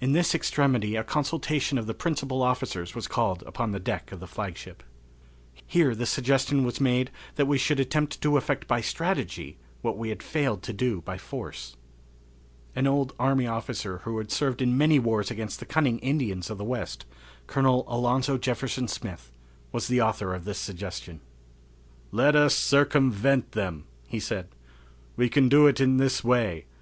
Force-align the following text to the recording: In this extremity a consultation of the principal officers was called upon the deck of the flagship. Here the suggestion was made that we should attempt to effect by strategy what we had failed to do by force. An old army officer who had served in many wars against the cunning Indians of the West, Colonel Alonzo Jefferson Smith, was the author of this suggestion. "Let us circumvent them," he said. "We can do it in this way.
In 0.00 0.12
this 0.12 0.34
extremity 0.34 0.96
a 0.96 1.04
consultation 1.04 1.76
of 1.76 1.86
the 1.86 1.92
principal 1.92 2.40
officers 2.42 2.94
was 2.94 3.06
called 3.06 3.42
upon 3.46 3.70
the 3.72 3.78
deck 3.78 4.10
of 4.10 4.18
the 4.18 4.26
flagship. 4.26 4.82
Here 5.66 5.94
the 5.94 6.06
suggestion 6.06 6.64
was 6.64 6.80
made 6.80 7.10
that 7.34 7.44
we 7.44 7.58
should 7.58 7.78
attempt 7.78 8.22
to 8.22 8.38
effect 8.38 8.66
by 8.66 8.80
strategy 8.80 9.58
what 9.82 9.98
we 9.98 10.08
had 10.08 10.22
failed 10.22 10.62
to 10.62 10.72
do 10.72 11.02
by 11.02 11.18
force. 11.18 11.76
An 12.74 12.86
old 12.86 13.12
army 13.18 13.46
officer 13.46 13.98
who 14.04 14.16
had 14.16 14.32
served 14.32 14.62
in 14.62 14.78
many 14.78 14.98
wars 14.98 15.30
against 15.30 15.58
the 15.60 15.66
cunning 15.66 15.98
Indians 15.98 16.48
of 16.48 16.56
the 16.56 16.64
West, 16.64 17.04
Colonel 17.46 17.84
Alonzo 17.88 18.38
Jefferson 18.38 18.88
Smith, 18.88 19.30
was 19.70 19.86
the 19.86 20.00
author 20.00 20.32
of 20.34 20.46
this 20.46 20.58
suggestion. 20.58 21.20
"Let 22.10 22.34
us 22.34 22.54
circumvent 22.54 23.52
them," 23.52 23.84
he 24.08 24.18
said. 24.18 24.48
"We 25.14 25.28
can 25.28 25.50
do 25.50 25.66
it 25.66 25.78
in 25.78 25.98
this 25.98 26.24
way. 26.24 26.64